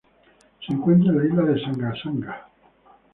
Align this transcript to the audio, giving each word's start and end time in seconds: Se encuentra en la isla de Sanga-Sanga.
Se 0.65 0.73
encuentra 0.73 1.11
en 1.11 1.17
la 1.19 1.25
isla 1.25 1.43
de 1.43 1.61
Sanga-Sanga. 1.63 2.47